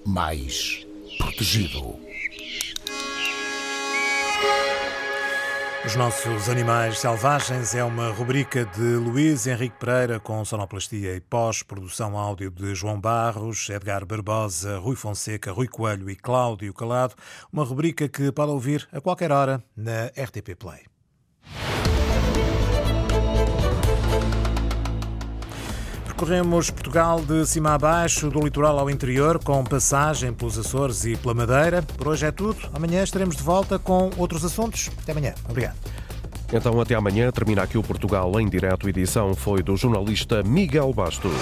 [0.03, 0.83] mais
[1.19, 2.04] protegido.
[5.85, 12.17] Os nossos animais selvagens é uma rubrica de Luís Henrique Pereira com sonoplastia e pós-produção
[12.17, 17.13] áudio de João Barros, Edgar Barbosa, Rui Fonseca, Rui Coelho e Cláudio Calado.
[17.53, 20.94] Uma rubrica que pode ouvir a qualquer hora na RTP Play.
[26.15, 31.17] Percorremos Portugal de cima a baixo, do litoral ao interior, com passagem pelos Açores e
[31.17, 31.81] pela Madeira.
[31.81, 32.57] Por hoje é tudo.
[32.73, 34.89] Amanhã estaremos de volta com outros assuntos.
[35.03, 35.35] Até amanhã.
[35.49, 35.75] Obrigado.
[36.53, 37.29] Então, até amanhã.
[37.31, 38.87] Termina aqui o Portugal em direto.
[38.87, 41.33] Edição foi do jornalista Miguel Bastos.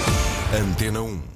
[0.52, 1.34] Antena 1.